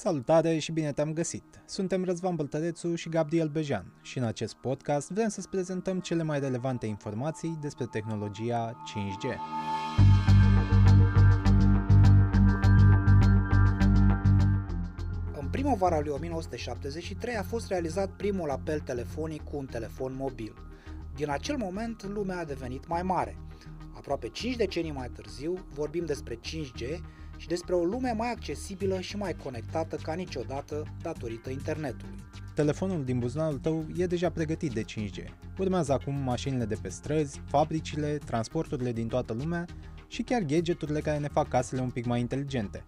[0.00, 1.62] Salutare și bine te-am găsit!
[1.66, 6.40] Suntem Răzvan Băltărețu și Gabriel Bejan și în acest podcast vrem să-ți prezentăm cele mai
[6.40, 9.36] relevante informații despre tehnologia 5G.
[15.40, 20.54] În primăvara lui 1973 a fost realizat primul apel telefonic cu un telefon mobil.
[21.14, 23.36] Din acel moment, lumea a devenit mai mare.
[23.96, 27.00] Aproape 5 decenii mai târziu, vorbim despre 5G
[27.40, 32.14] și despre o lume mai accesibilă și mai conectată ca niciodată datorită internetului.
[32.54, 35.24] Telefonul din buzunarul tău e deja pregătit de 5G.
[35.58, 39.66] Urmează acum mașinile de pe străzi, fabricile, transporturile din toată lumea
[40.06, 42.84] și chiar gadgeturile care ne fac casele un pic mai inteligente.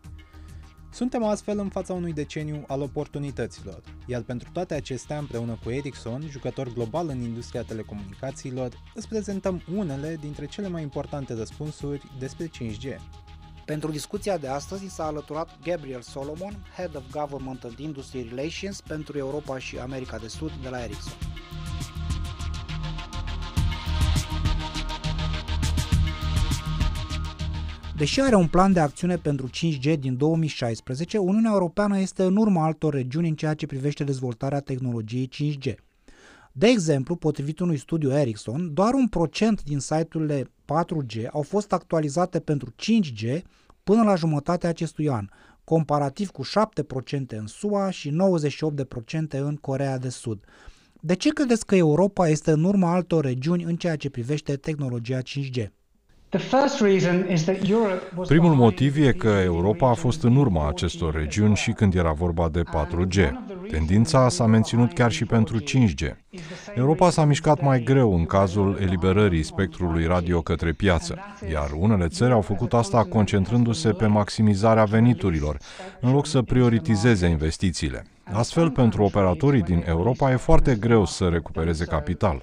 [0.90, 6.22] Suntem astfel în fața unui deceniu al oportunităților, iar pentru toate acestea, împreună cu Ericsson,
[6.30, 13.00] jucător global în industria telecomunicațiilor, îți prezentăm unele dintre cele mai importante răspunsuri despre 5G.
[13.64, 19.18] Pentru discuția de astăzi s-a alăturat Gabriel Solomon, Head of Government and Industry Relations pentru
[19.18, 21.12] Europa și America de Sud de la Ericsson.
[27.96, 32.64] Deși are un plan de acțiune pentru 5G din 2016, Uniunea Europeană este în urma
[32.64, 35.74] altor regiuni în ceea ce privește dezvoltarea tehnologiei 5G.
[36.52, 42.40] De exemplu, potrivit unui studiu Ericsson, doar un procent din site-urile 4G au fost actualizate
[42.40, 43.42] pentru 5G
[43.84, 45.28] până la jumătatea acestui an,
[45.64, 46.48] comparativ cu 7%
[47.28, 48.16] în SUA și
[49.36, 50.44] 98% în Corea de Sud.
[51.00, 55.18] De ce credeți că Europa este în urma altor regiuni în ceea ce privește tehnologia
[55.18, 55.66] 5G?
[58.26, 62.48] Primul motiv e că Europa a fost în urma acestor regiuni și când era vorba
[62.48, 63.32] de 4G.
[63.72, 66.16] Tendința s-a menținut chiar și pentru 5G.
[66.74, 71.18] Europa s-a mișcat mai greu în cazul eliberării spectrului radio către piață,
[71.52, 75.56] iar unele țări au făcut asta concentrându-se pe maximizarea veniturilor,
[76.00, 78.06] în loc să prioritizeze investițiile.
[78.32, 82.42] Astfel, pentru operatorii din Europa e foarte greu să recupereze capital.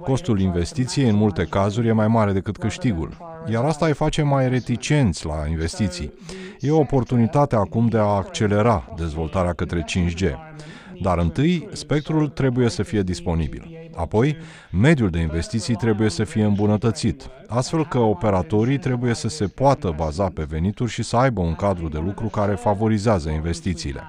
[0.00, 3.16] Costul investiției în multe cazuri e mai mare decât câștigul,
[3.50, 6.12] iar asta îi face mai reticenți la investiții.
[6.60, 10.34] E o oportunitate acum de a accelera dezvoltarea către 5G.
[11.02, 13.90] Dar întâi, spectrul trebuie să fie disponibil.
[13.96, 14.36] Apoi,
[14.70, 20.28] mediul de investiții trebuie să fie îmbunătățit, astfel că operatorii trebuie să se poată baza
[20.34, 24.00] pe venituri și să aibă un cadru de lucru care favorizează investițiile.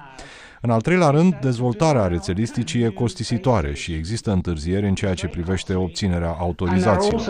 [0.60, 5.74] În al treilea rând, dezvoltarea rețelisticii e costisitoare și există întârzieri în ceea ce privește
[5.74, 7.20] obținerea autorizațiilor.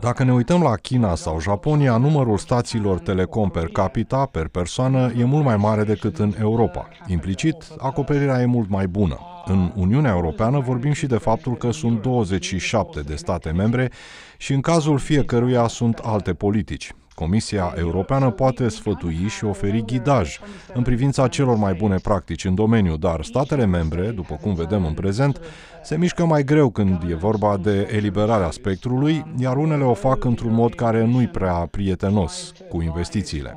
[0.00, 5.24] Dacă ne uităm la China sau Japonia, numărul stațiilor telecom per capita, per persoană, e
[5.24, 6.88] mult mai mare decât în Europa.
[7.06, 9.18] Implicit, acoperirea e mult mai bună.
[9.44, 13.90] În Uniunea Europeană vorbim și de faptul că sunt 27 de state membre
[14.36, 16.92] și în cazul fiecăruia sunt alte politici.
[17.16, 20.38] Comisia Europeană poate sfătui și oferi ghidaj
[20.74, 24.92] în privința celor mai bune practici în domeniu, dar statele membre, după cum vedem în
[24.92, 25.40] prezent,
[25.82, 30.52] se mișcă mai greu când e vorba de eliberarea spectrului, iar unele o fac într-un
[30.52, 33.56] mod care nu-i prea prietenos cu investițiile.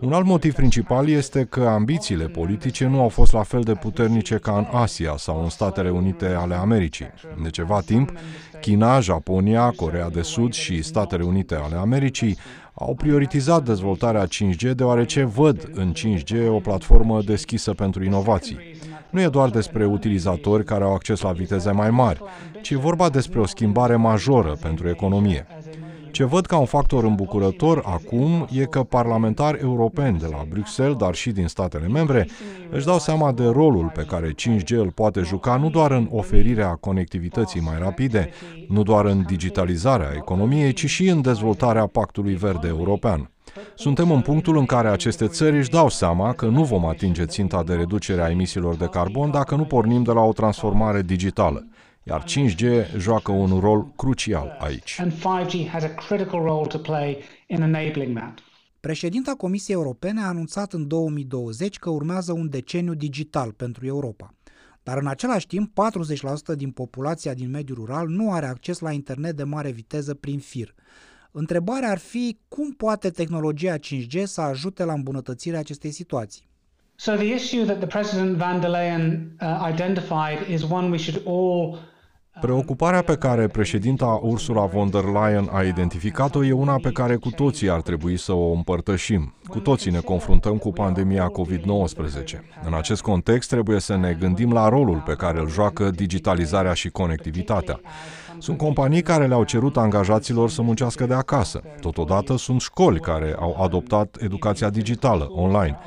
[0.00, 4.36] Un alt motiv principal este că ambițiile politice nu au fost la fel de puternice
[4.36, 7.10] ca în Asia sau în Statele Unite ale Americii.
[7.42, 8.12] De ceva timp,
[8.60, 12.38] China, Japonia, Corea de Sud și Statele Unite ale Americii
[12.78, 18.58] au prioritizat dezvoltarea 5G deoarece văd în 5G o platformă deschisă pentru inovații.
[19.10, 22.22] Nu e doar despre utilizatori care au acces la viteze mai mari,
[22.60, 25.46] ci e vorba despre o schimbare majoră pentru economie.
[26.10, 31.14] Ce văd ca un factor îmbucurător acum e că parlamentari europeni de la Bruxelles, dar
[31.14, 32.28] și din statele membre,
[32.70, 36.74] își dau seama de rolul pe care 5G îl poate juca nu doar în oferirea
[36.80, 38.30] conectivității mai rapide,
[38.68, 43.30] nu doar în digitalizarea economiei, ci și în dezvoltarea Pactului Verde European.
[43.74, 47.62] Suntem în punctul în care aceste țări își dau seama că nu vom atinge ținta
[47.62, 51.66] de reducere a emisiilor de carbon dacă nu pornim de la o transformare digitală
[52.08, 55.00] iar 5G joacă un rol crucial aici.
[58.80, 64.34] Președinta Comisiei Europene a anunțat în 2020 că urmează un deceniu digital pentru Europa.
[64.82, 65.72] Dar în același timp,
[66.52, 70.38] 40% din populația din mediul rural nu are acces la internet de mare viteză prin
[70.38, 70.74] fir.
[71.30, 76.48] Întrebarea ar fi cum poate tehnologia 5G să ajute la îmbunătățirea acestei situații.
[76.96, 81.22] So the issue that the President van der Leyen uh, identified is one we should
[81.26, 81.78] all
[82.40, 87.30] Preocuparea pe care președinta Ursula von der Leyen a identificat-o e una pe care cu
[87.30, 89.34] toții ar trebui să o împărtășim.
[89.48, 92.38] Cu toții ne confruntăm cu pandemia COVID-19.
[92.66, 96.88] În acest context trebuie să ne gândim la rolul pe care îl joacă digitalizarea și
[96.88, 97.80] conectivitatea.
[98.38, 101.62] Sunt companii care le-au cerut angajaților să muncească de acasă.
[101.80, 105.78] Totodată sunt școli care au adoptat educația digitală, online.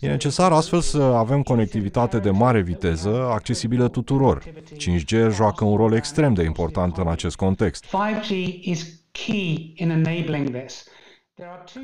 [0.00, 4.44] E necesar astfel să avem conectivitate de mare viteză, accesibilă tuturor.
[4.76, 7.84] 5G joacă un rol extrem de important în acest context.
[7.84, 8.28] 5G
[8.60, 10.84] is key in enabling this.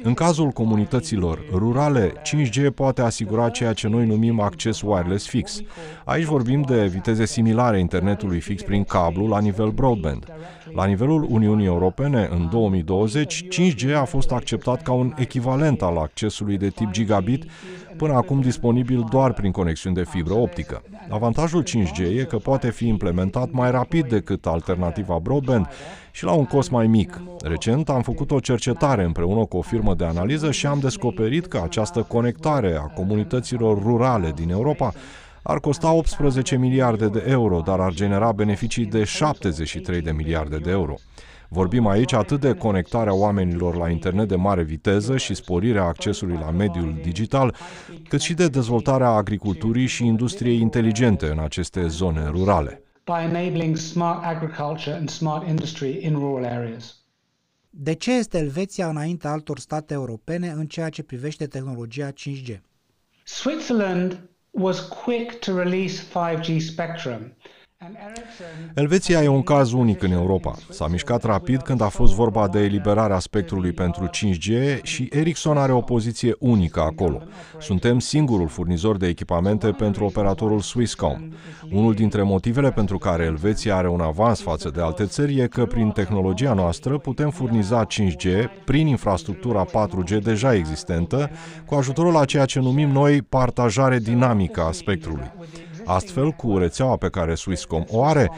[0.03, 5.61] În cazul comunităților rurale, 5G poate asigura ceea ce noi numim acces wireless fix.
[6.05, 10.25] Aici vorbim de viteze similare internetului fix prin cablu la nivel broadband.
[10.75, 16.57] La nivelul Uniunii Europene, în 2020, 5G a fost acceptat ca un echivalent al accesului
[16.57, 17.45] de tip gigabit,
[17.97, 20.83] până acum disponibil doar prin conexiuni de fibră optică.
[21.09, 25.69] Avantajul 5G e că poate fi implementat mai rapid decât alternativa broadband
[26.17, 27.21] și la un cost mai mic.
[27.43, 31.61] Recent am făcut o cercetare împreună cu o firmă de analiză și am descoperit că
[31.65, 34.93] această conectare a comunităților rurale din Europa
[35.43, 40.71] ar costa 18 miliarde de euro, dar ar genera beneficii de 73 de miliarde de
[40.71, 40.95] euro.
[41.49, 46.51] Vorbim aici atât de conectarea oamenilor la internet de mare viteză și sporirea accesului la
[46.51, 47.55] mediul digital,
[48.09, 52.81] cât și de dezvoltarea agriculturii și industriei inteligente în aceste zone rurale.
[57.71, 62.61] De ce este Elveția înaintea altor state europene în ceea ce privește tehnologia 5G?
[63.25, 64.21] Switzerland
[64.51, 67.33] was quick to release 5G spectrum
[68.75, 70.55] Elveția e un caz unic în Europa.
[70.71, 75.73] S-a mișcat rapid când a fost vorba de eliberarea spectrului pentru 5G și Ericsson are
[75.73, 77.23] o poziție unică acolo.
[77.59, 81.29] Suntem singurul furnizor de echipamente pentru operatorul Swisscom.
[81.71, 85.67] Unul dintre motivele pentru care Elveția are un avans față de alte țări e că
[85.67, 91.31] prin tehnologia noastră putem furniza 5G prin infrastructura 4G deja existentă,
[91.67, 95.33] cu ajutorul a ceea ce numim noi partajare dinamică a spectrului.
[95.87, 98.31] Astfel, cu rețeaua pe care Swisscom o are,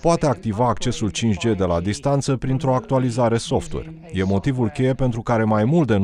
[0.00, 4.10] poate activa accesul 5G de la distanță printr-o actualizare software.
[4.12, 5.98] E motivul cheie pentru care mai mult de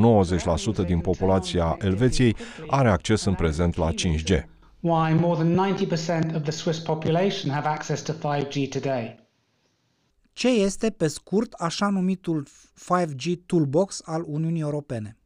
[0.82, 2.36] 90% din populația Elveției
[2.66, 4.44] are acces în prezent la 5G.
[4.80, 5.74] Why more than
[6.32, 9.26] 90% of the Swiss population have access to 5G today?
[10.32, 15.17] Ce este, pe scurt, așa numitul 5G Toolbox al Uniunii Europene?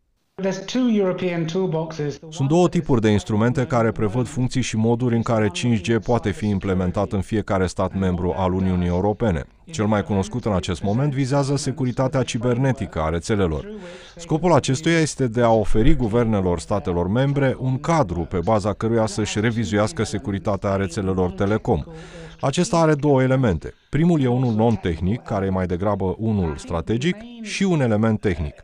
[2.30, 6.48] Sunt două tipuri de instrumente care prevăd funcții și moduri în care 5G poate fi
[6.48, 9.44] implementat în fiecare stat membru al Uniunii Europene.
[9.64, 13.68] Cel mai cunoscut în acest moment vizează securitatea cibernetică a rețelelor.
[14.16, 19.40] Scopul acestuia este de a oferi guvernelor statelor membre un cadru pe baza căruia să-și
[19.40, 21.84] revizuiască securitatea rețelelor telecom.
[22.40, 23.74] Acesta are două elemente.
[23.88, 28.54] Primul e unul non-tehnic, care e mai degrabă unul strategic, și un element tehnic.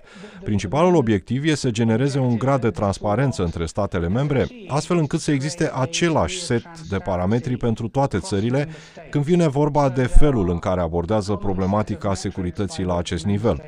[0.45, 5.31] Principalul obiectiv este să genereze un grad de transparență între statele membre, astfel încât să
[5.31, 8.69] existe același set de parametri pentru toate țările
[9.11, 13.63] când vine vorba de felul în care abordează problematica securității la acest nivel.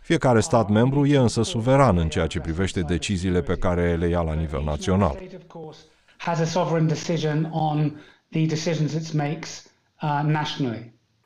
[0.00, 4.20] Fiecare stat membru e însă suveran în ceea ce privește deciziile pe care le ia
[4.20, 5.18] la nivel național.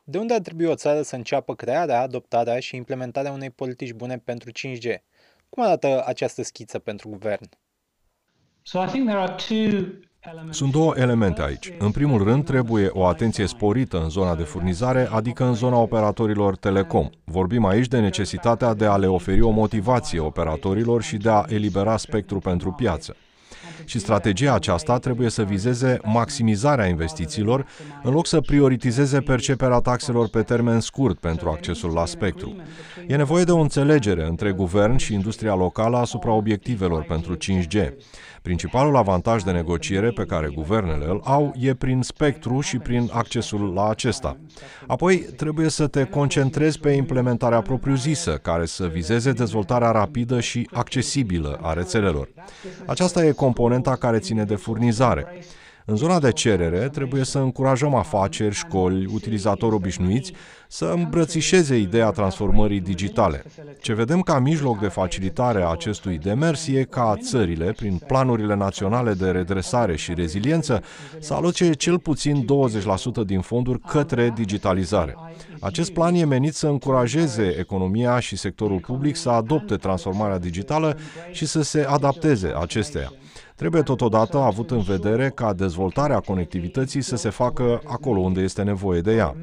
[0.04, 4.18] De unde ar trebui o țară să înceapă crearea, adoptarea și implementarea unei politici bune
[4.18, 4.98] pentru 5G?
[5.48, 7.48] Cum arată această schiță pentru guvern?
[10.50, 11.72] Sunt două elemente aici.
[11.78, 16.56] În primul rând, trebuie o atenție sporită în zona de furnizare, adică în zona operatorilor
[16.56, 17.08] telecom.
[17.24, 21.96] Vorbim aici de necesitatea de a le oferi o motivație operatorilor și de a elibera
[21.96, 23.16] spectru pentru piață
[23.84, 27.66] și strategia aceasta trebuie să vizeze maximizarea investițiilor
[28.02, 32.56] în loc să prioritizeze perceperea taxelor pe termen scurt pentru accesul la spectru.
[33.06, 37.92] E nevoie de o înțelegere între guvern și industria locală asupra obiectivelor pentru 5G.
[38.42, 43.72] Principalul avantaj de negociere pe care guvernele îl au e prin spectru și prin accesul
[43.72, 44.36] la acesta.
[44.86, 51.58] Apoi, trebuie să te concentrezi pe implementarea propriu-zisă, care să vizeze dezvoltarea rapidă și accesibilă
[51.62, 52.28] a rețelelor.
[52.86, 53.32] Aceasta e
[53.70, 55.26] componenta care ține de furnizare.
[55.84, 60.32] În zona de cerere, trebuie să încurajăm afaceri, școli, utilizatori obișnuiți
[60.68, 63.44] să îmbrățișeze ideea transformării digitale.
[63.80, 69.12] Ce vedem ca mijloc de facilitare a acestui demers e ca țările, prin planurile naționale
[69.12, 70.82] de redresare și reziliență,
[71.18, 72.44] să aloce cel puțin
[73.22, 75.16] 20% din fonduri către digitalizare.
[75.60, 80.96] Acest plan e menit să încurajeze economia și sectorul public să adopte transformarea digitală
[81.32, 83.12] și să se adapteze acesteia.
[83.60, 89.00] Trebuie totodată avut în vedere ca dezvoltarea conectivității să se facă acolo unde este nevoie
[89.00, 89.36] de ea.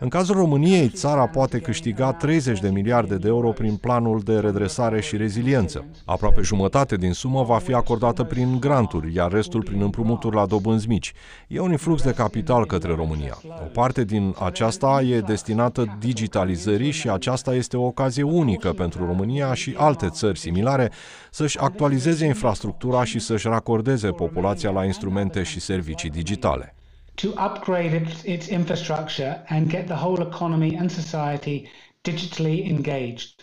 [0.00, 5.00] În cazul României, țara poate câștiga 30 de miliarde de euro prin planul de redresare
[5.00, 5.84] și reziliență.
[6.04, 10.88] Aproape jumătate din sumă va fi acordată prin granturi, iar restul prin împrumuturi la dobânzi
[10.88, 11.12] mici.
[11.48, 13.38] E un influx de capital către România.
[13.64, 15.59] O parte din aceasta e destinată
[15.98, 20.90] digitalizării și aceasta este o ocazie unică pentru România și alte țări similare
[21.30, 26.74] să-și actualizeze infrastructura și să-și racordeze populația la instrumente și servicii digitale.
[27.14, 31.62] To upgrade its, its infrastructure and get the whole economy and society
[32.00, 33.34] digitally engaged.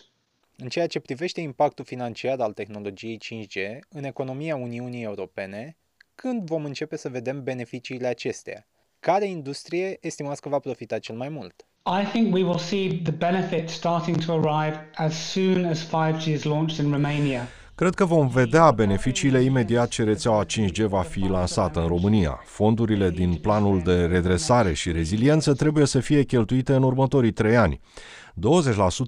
[0.56, 5.78] În ceea ce privește impactul financiar al tehnologiei 5G în economia Uniunii Europene,
[6.16, 8.68] când vom începe să vedem beneficiile acesteia?
[9.00, 11.67] Care industrie estimați că va profita cel mai mult?
[11.88, 16.46] I think we will see the benefit starting to arrive as soon as 5G is
[16.46, 17.48] launched in Romania.
[17.78, 22.42] Cred că vom vedea beneficiile imediat ce rețeaua 5G va fi lansată în România.
[22.46, 27.80] Fondurile din planul de redresare și reziliență trebuie să fie cheltuite în următorii trei ani.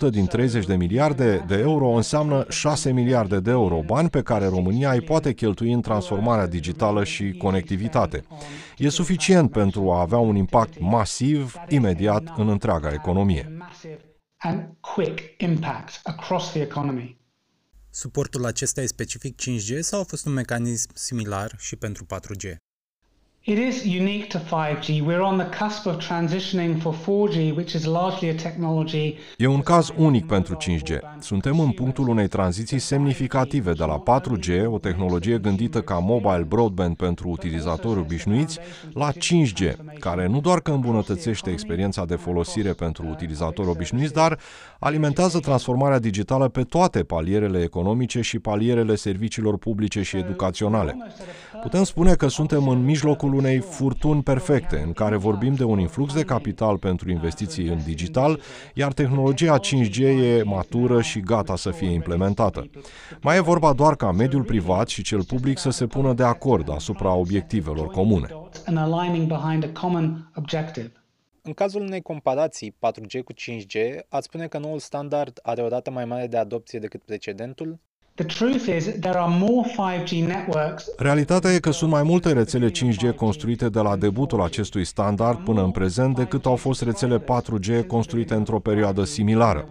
[0.08, 4.48] 20% din 30 de miliarde de euro înseamnă 6 miliarde de euro, bani pe care
[4.48, 8.24] România îi poate cheltui în transformarea digitală și conectivitate.
[8.78, 13.58] E suficient pentru a avea un impact masiv, imediat, în întreaga economie.
[17.92, 22.56] Suportul acesta e specific 5G sau a fost un mecanism similar și pentru 4G?
[23.50, 25.02] It is unique to 5G.
[25.06, 29.18] We're on the cusp of transitioning for 4G, which is largely a technology.
[29.38, 30.98] E un caz unic pentru 5G.
[31.20, 36.96] Suntem în punctul unei tranziții semnificative de la 4G, o tehnologie gândită ca mobile broadband
[36.96, 38.60] pentru utilizatori obișnuiți,
[38.94, 44.40] la 5G, care nu doar că îmbunătățește experiența de folosire pentru utilizatori obișnuiți, dar
[44.80, 50.98] alimentează transformarea digitală pe toate palierele economice și palierele serviciilor publice și educaționale.
[51.62, 56.14] Putem spune că suntem în mijlocul unei furtuni perfecte, în care vorbim de un influx
[56.14, 58.40] de capital pentru investiții în digital,
[58.74, 62.70] iar tehnologia 5G e matură și gata să fie implementată.
[63.22, 66.72] Mai e vorba doar ca mediul privat și cel public să se pună de acord
[66.72, 68.28] asupra obiectivelor comune.
[71.42, 75.92] În cazul unei comparații 4G cu 5G, ați spune că noul standard are o rată
[75.92, 77.80] mai mare de adopție decât precedentul?
[80.98, 85.64] Realitatea e că sunt mai multe rețele 5G construite de la debutul acestui standard până
[85.64, 89.68] în prezent decât au fost rețele 4G construite într-o perioadă similară.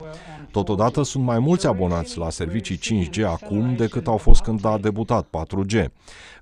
[0.50, 5.26] Totodată sunt mai mulți abonați la servicii 5G acum decât au fost când a debutat
[5.26, 5.84] 4G.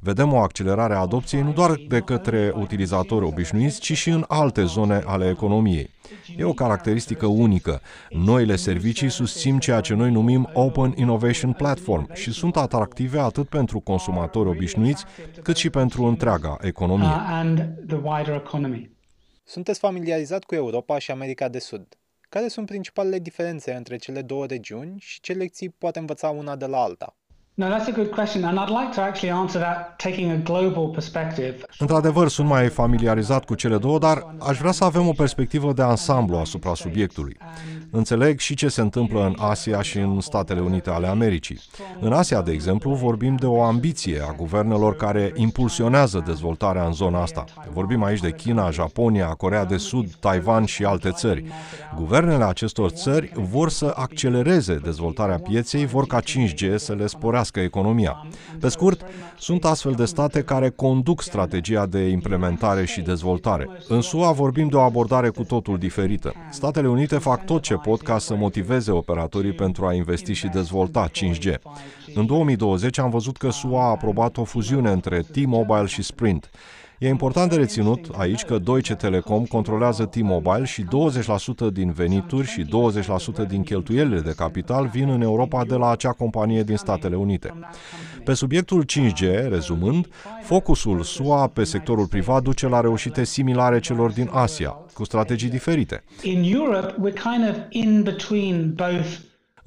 [0.01, 4.65] Vedem o accelerare a adopției nu doar de către utilizatori obișnuiți, ci și în alte
[4.65, 5.91] zone ale economiei.
[6.37, 7.81] E o caracteristică unică.
[8.11, 13.81] Noile servicii susțin ceea ce noi numim Open Innovation Platform și sunt atractive atât pentru
[13.81, 15.05] consumatori obișnuiți,
[15.43, 17.07] cât și pentru întreaga economie.
[17.07, 17.61] Uh,
[19.45, 21.87] Sunteți familiarizat cu Europa și America de Sud.
[22.37, 26.67] Care sunt principalele diferențe între cele două regiuni și ce lecții poate învăța una de
[26.67, 27.17] la alta?
[27.59, 30.89] No, that's a good question, and I'd like to actually answer that taking a global
[30.89, 31.57] perspective.
[31.79, 35.83] Într-adevăr, sunt mai familiarizat cu cele două, dar aș vrea să avem o perspectivă de
[35.83, 37.37] ansamblu asupra subiectului.
[37.91, 41.61] Înțeleg și ce se întâmplă în Asia și în Statele Unite ale Americii.
[42.01, 47.23] În Asia, de exemplu, vorbim de o ambiție a guvernelor care impulsionează dezvoltarea în zona
[47.23, 47.45] asta.
[47.73, 51.45] Vorbim aici de China, Japonia, Corea de Sud, Taiwan și alte țări.
[51.97, 57.79] Guvernele acestor țări vor să accelereze dezvoltarea pieței, vor ca 5G să le sporească crească
[57.79, 58.27] economia.
[58.61, 59.05] Pe scurt,
[59.39, 63.69] sunt astfel de state care conduc strategia de implementare și dezvoltare.
[63.89, 66.35] În SUA vorbim de o abordare cu totul diferită.
[66.51, 71.09] Statele Unite fac tot ce pot ca să motiveze operatorii pentru a investi și dezvolta
[71.09, 71.55] 5G.
[72.15, 76.51] În 2020 am văzut că SUA a aprobat o fuziune între T-Mobile și Sprint.
[76.99, 80.85] E important de reținut aici că Deutsche Telekom controlează T-Mobile și
[81.69, 82.65] 20% din venituri și
[83.45, 87.55] 20% din cheltuielile de capital vin în Europa de la acea companie din Statele Unite.
[88.25, 90.09] Pe subiectul 5G, rezumând,
[90.43, 96.05] focusul SUA pe sectorul privat duce la reușite similare celor din Asia, cu strategii diferite.
[96.23, 99.19] In Europe, we're kind of in between both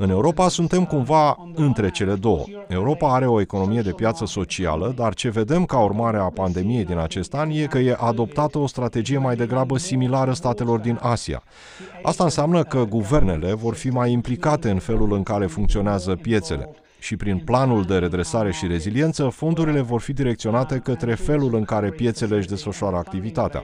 [0.02, 2.44] în Europa suntem cumva între cele două.
[2.68, 6.98] Europa are o economie de piață socială, dar ce vedem ca urmare a pandemiei din
[6.98, 11.44] acest an e că e adoptată o strategie mai degrabă similară statelor din Asia.
[12.04, 17.16] Asta înseamnă că guvernele vor fi mai implicate în felul în care funcționează piețele și
[17.16, 22.36] prin planul de redresare și reziliență, fondurile vor fi direcționate către felul în care piețele
[22.36, 23.64] își desfășoară activitatea.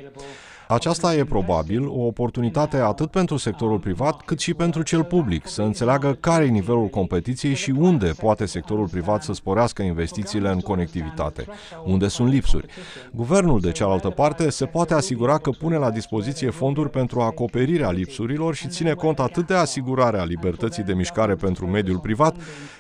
[0.68, 5.62] Aceasta e probabil o oportunitate atât pentru sectorul privat cât și pentru cel public să
[5.62, 11.46] înțeleagă care e nivelul competiției și unde poate sectorul privat să sporească investițiile în conectivitate,
[11.86, 12.66] unde sunt lipsuri.
[13.12, 18.56] Guvernul, de cealaltă parte, se poate asigura că pune la dispoziție fonduri pentru acoperirea lipsurilor
[18.56, 22.36] și ține cont atât de asigurarea libertății de mișcare pentru mediul privat,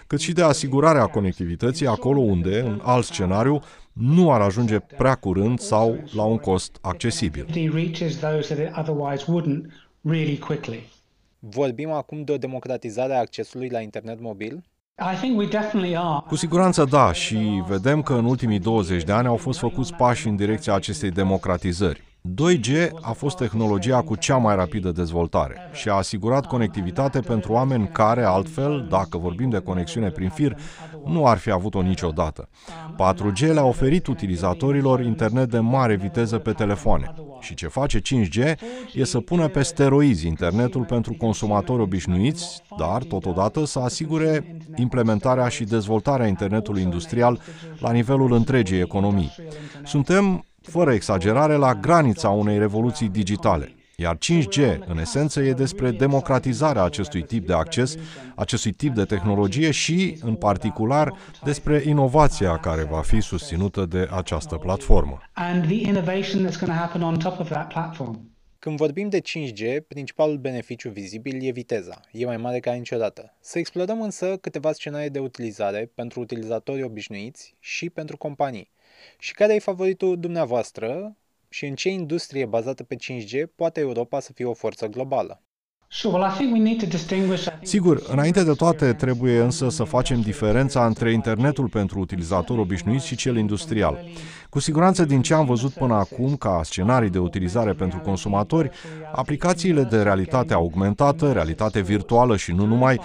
[0.07, 3.61] cât și de asigurarea conectivității acolo unde, în alt scenariu,
[3.95, 7.45] nu ar ajunge prea curând sau la un cost accesibil.
[11.39, 14.63] Vorbim acum de o democratizare a accesului la internet mobil?
[16.27, 20.27] Cu siguranță da și vedem că în ultimii 20 de ani au fost făcuți pași
[20.27, 22.03] în direcția acestei democratizări.
[22.33, 27.87] 2G a fost tehnologia cu cea mai rapidă dezvoltare și a asigurat conectivitate pentru oameni
[27.87, 30.57] care, altfel, dacă vorbim de conexiune prin fir,
[31.05, 32.49] nu ar fi avut-o niciodată.
[33.13, 37.13] 4G le-a oferit utilizatorilor internet de mare viteză pe telefoane.
[37.39, 38.55] Și ce face 5G
[38.93, 45.63] e să pună pe steroizi internetul pentru consumatori obișnuiți, dar, totodată, să asigure implementarea și
[45.63, 47.39] dezvoltarea internetului industrial
[47.79, 49.35] la nivelul întregii economii.
[49.83, 53.75] Suntem fără exagerare, la granița unei revoluții digitale.
[53.97, 57.95] Iar 5G, în esență, e despre democratizarea acestui tip de acces,
[58.35, 64.55] acestui tip de tehnologie și, în particular, despre inovația care va fi susținută de această
[64.55, 65.21] platformă.
[68.65, 71.99] Când vorbim de 5G, principalul beneficiu vizibil e viteza.
[72.11, 73.33] E mai mare ca niciodată.
[73.39, 78.71] Să explorăm însă câteva scenarii de utilizare pentru utilizatorii obișnuiți și pentru companii.
[79.19, 81.15] Și care e favoritul dumneavoastră
[81.49, 85.41] și în ce industrie bazată pe 5G poate Europa să fie o forță globală?
[87.61, 93.15] Sigur, înainte de toate trebuie însă să facem diferența între internetul pentru utilizator obișnuit și
[93.15, 94.05] cel industrial.
[94.49, 98.69] Cu siguranță din ce am văzut până acum ca scenarii de utilizare pentru consumatori,
[99.13, 102.99] aplicațiile de realitate augmentată, realitate virtuală și nu numai,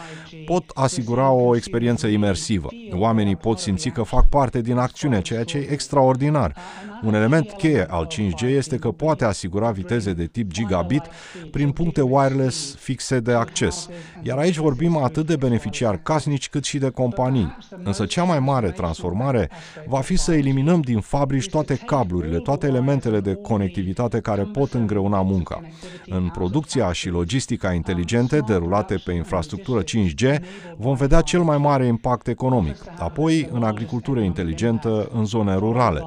[0.47, 2.68] pot asigura o experiență imersivă.
[2.92, 6.54] Oamenii pot simți că fac parte din acțiune, ceea ce e extraordinar.
[7.02, 11.02] Un element cheie al 5G este că poate asigura viteze de tip gigabit
[11.50, 13.88] prin puncte wireless fixe de acces.
[14.23, 17.56] Iar aici vorbim atât de beneficiari casnici cât și de companii.
[17.85, 19.50] Însă cea mai mare transformare
[19.87, 25.22] va fi să eliminăm din fabrici toate cablurile, toate elementele de conectivitate care pot îngreuna
[25.22, 25.62] munca.
[26.06, 30.40] În producția și logistica inteligente derulate pe infrastructură 5G
[30.76, 36.02] vom vedea cel mai mare impact economic, apoi în agricultură inteligentă în zone rurale.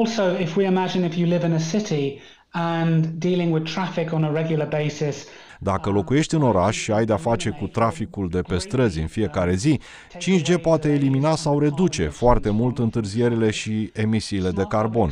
[0.00, 2.18] Also, if we imagine if you live in a city
[2.50, 5.26] and dealing with traffic on a regular basis,
[5.58, 9.54] dacă locuiești în oraș și ai de-a face cu traficul de pe străzi în fiecare
[9.54, 9.80] zi,
[10.18, 15.10] 5G poate elimina sau reduce foarte mult întârzierile și emisiile de carbon.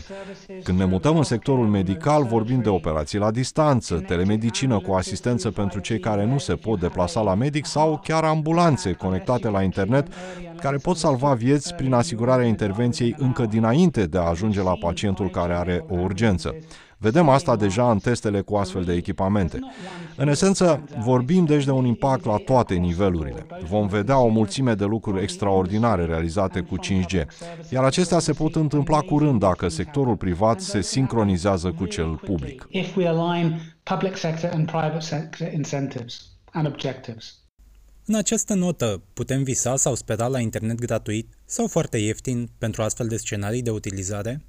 [0.62, 5.80] Când ne mutăm în sectorul medical, vorbim de operații la distanță, telemedicină cu asistență pentru
[5.80, 10.06] cei care nu se pot deplasa la medic sau chiar ambulanțe conectate la internet
[10.60, 15.52] care pot salva vieți prin asigurarea intervenției încă dinainte de a ajunge la pacientul care
[15.52, 16.54] are o urgență.
[16.98, 19.58] Vedem asta deja în testele cu astfel de echipamente.
[20.16, 23.46] În esență, vorbim deci de un impact la toate nivelurile.
[23.68, 27.24] Vom vedea o mulțime de lucruri extraordinare realizate cu 5G,
[27.70, 32.68] iar acestea se pot întâmpla curând dacă sectorul privat se sincronizează cu cel public.
[38.04, 43.06] În această notă, putem visa sau spera la internet gratuit sau foarte ieftin pentru astfel
[43.06, 44.44] de scenarii de utilizare?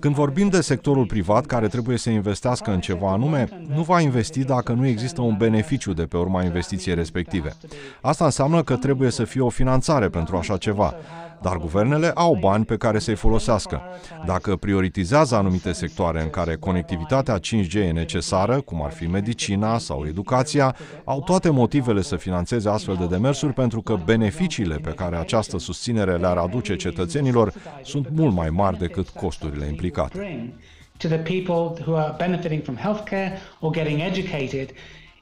[0.00, 4.44] Când vorbim de sectorul privat care trebuie să investească în ceva anume, nu va investi
[4.44, 7.52] dacă nu există un beneficiu de pe urma investiției respective.
[8.00, 10.94] Asta înseamnă că trebuie să fie o finanțare pentru așa ceva
[11.42, 13.82] dar guvernele au bani pe care să-i folosească.
[14.26, 20.04] Dacă prioritizează anumite sectoare în care conectivitatea 5G e necesară, cum ar fi medicina sau
[20.06, 25.58] educația, au toate motivele să financeze astfel de demersuri pentru că beneficiile pe care această
[25.58, 30.52] susținere le-ar aduce cetățenilor sunt mult mai mari decât costurile implicate.
[30.98, 34.70] To the people who are benefiting from healthcare or getting educated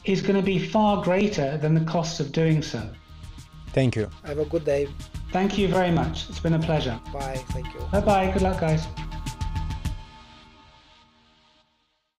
[0.05, 2.79] is going to be far greater than the cost of doing so.
[3.75, 4.09] Thank you.
[4.25, 4.89] Have a good day.
[5.33, 6.29] Thank you very much.
[6.31, 6.99] It's been a pleasure.
[7.13, 7.43] Bye.
[7.49, 7.81] Thank you.
[7.91, 8.31] Bye bye.
[8.31, 8.87] Good luck, guys.